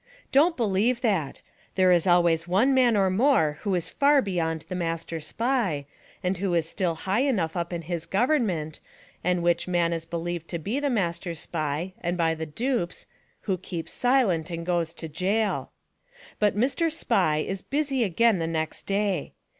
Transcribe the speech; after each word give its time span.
Don't 0.31 0.57
believe 0.57 1.01
that! 1.01 1.43
There 1.75 1.91
is 1.91 2.07
always 2.07 2.47
one 2.47 2.73
man 2.73 2.97
or 2.97 3.11
more 3.11 3.59
who 3.61 3.75
is 3.75 3.87
far 3.87 4.19
beyond 4.19 4.61
the 4.67 4.73
Master 4.73 5.19
Spy, 5.19 5.85
and 6.23 6.39
who 6.39 6.55
is 6.55 6.67
still 6.67 6.95
high 7.05 7.19
enough 7.19 7.55
up 7.55 7.71
in 7.71 7.83
his 7.83 8.07
government, 8.07 8.79
and 9.23 9.43
which 9.43 9.67
man 9.67 9.93
is 9.93 10.05
believed 10.05 10.47
to 10.47 10.57
be 10.57 10.79
the 10.79 10.89
Master 10.89 11.35
Spy 11.35 11.93
and 12.01 12.17
by 12.17 12.33
the 12.33 12.47
dupes— 12.47 13.05
who 13.41 13.59
keeps 13.59 13.93
silent 13.93 14.49
and 14.49 14.65
goes 14.65 14.91
to 14.95 15.07
jail. 15.07 15.69
But 16.39 16.57
Mr. 16.57 16.91
Spy 16.91 17.37
is 17.37 17.61
busy 17.61 18.03
again 18.03 18.39
the 18.39 18.47
next 18.47 18.87
day. 18.87 19.33